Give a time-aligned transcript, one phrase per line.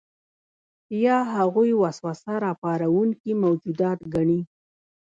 [1.03, 4.39] یا هغوی وسوسه راپاروونکي موجودات ګڼي.